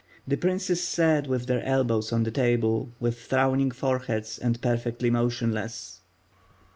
The 0.27 0.35
princes 0.35 0.81
sat 0.83 1.27
with 1.27 1.45
their 1.45 1.63
elbows 1.63 2.11
on 2.11 2.23
the 2.23 2.31
table 2.31 2.91
with 2.99 3.19
frown 3.19 3.59
inir 3.59 3.71
foro 3.75 3.99
heads, 3.99 4.39
and 4.39 4.59
perfectly 4.59 5.11
motionless. 5.11 5.99